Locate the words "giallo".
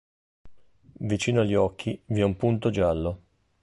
2.71-3.21